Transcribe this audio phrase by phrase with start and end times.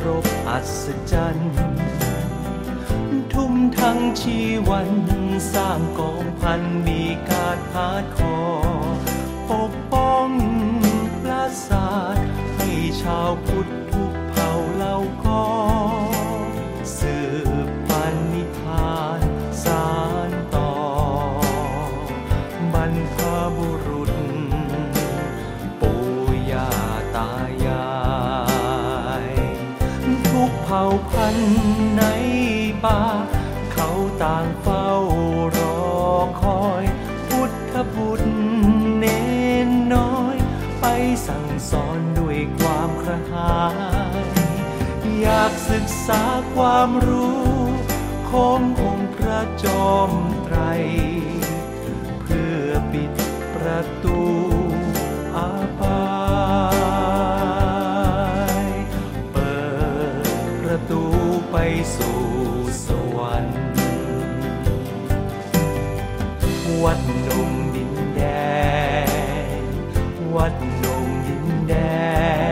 [0.00, 1.52] ครบอัศจรรย์
[3.32, 4.38] ทุ่มทั้งชี
[4.68, 4.90] วัน
[5.52, 8.36] สร้างกองพันมีการพาดคอ
[9.48, 9.72] ปก
[31.10, 31.56] พันธุ์
[31.98, 32.04] ใน
[32.84, 33.02] ป่า
[33.72, 33.90] เขา
[34.22, 34.88] ต่างเฝ้า
[35.56, 35.84] รอ
[36.42, 36.84] คอย
[37.28, 38.28] พุทธบุตร
[38.98, 39.04] เน
[39.66, 40.36] นน้อย
[40.80, 40.84] ไป
[41.26, 43.58] สั่งสอนด้วยความกระหา
[44.24, 44.26] ย
[45.20, 46.22] อยากศึกษา
[46.54, 47.44] ความรู้
[48.30, 50.10] ขององค์พระจอม
[50.44, 50.58] ไตร
[66.84, 68.22] วัดนงดินแด
[69.62, 69.62] น
[70.36, 70.54] วัด
[70.84, 71.74] นงดินแด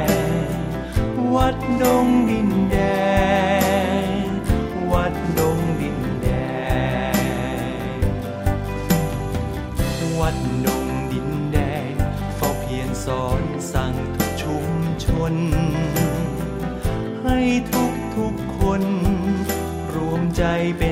[0.08, 2.76] นวัดดงดินแด
[4.28, 4.30] น
[4.92, 6.28] วัดดงดินแด
[7.16, 8.00] น
[10.18, 11.58] วัดดงดินแด
[11.92, 11.94] น
[12.36, 14.66] เฝ้าเพียรสอนสั่งทุกชุม
[15.04, 15.34] ชน
[17.22, 17.38] ให้
[17.72, 18.82] ทุกทุกคน
[19.94, 20.42] รวมใจ
[20.78, 20.90] เป็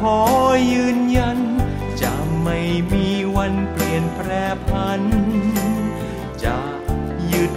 [0.00, 0.22] ขอ
[0.72, 1.38] ยืนยัน
[2.02, 2.12] จะ
[2.42, 2.58] ไม่
[2.92, 3.06] มี
[3.36, 4.28] วันเปลี่ยนแปร
[4.66, 5.02] พัน
[6.44, 6.56] จะ
[7.32, 7.54] ยึด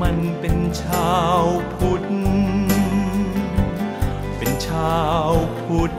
[0.00, 1.42] มันเป็นชาว
[1.74, 2.04] พุทธ
[4.36, 4.98] เป็นชา
[5.28, 5.94] วพุทธ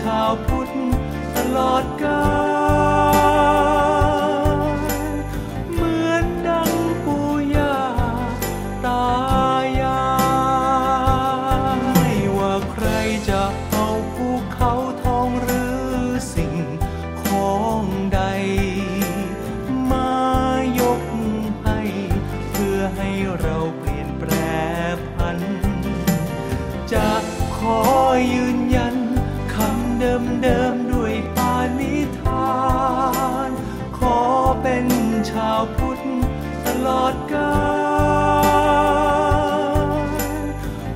[0.00, 0.70] ชาวพุทธ
[1.36, 2.47] ตลอดกาล
[34.62, 34.86] เป็น
[35.30, 36.00] ชาวพุทธ
[36.66, 37.52] ตลอดกา
[39.84, 39.88] ล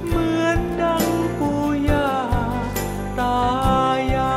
[0.06, 1.06] เหมือนดัง
[1.38, 1.58] ปู่
[1.88, 2.10] ย่า
[3.20, 3.40] ตา
[4.14, 4.36] ยา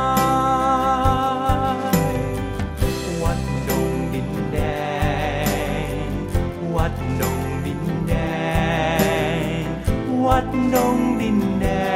[2.14, 2.18] ย
[3.22, 4.58] วัดดงดินแด
[6.06, 6.08] ง
[6.76, 8.14] วัดดงดินแด
[9.60, 9.64] ง
[10.26, 11.95] วัดดงดินแดง